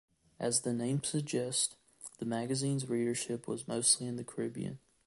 As 0.39 0.61
the 0.61 0.73
name 0.73 1.03
suggests, 1.03 1.75
the 2.17 2.25
magazine's 2.25 2.89
readership 2.89 3.47
was 3.47 3.67
mostly 3.67 4.07
in 4.07 4.15
the 4.15 4.23
Caribbean. 4.23 4.79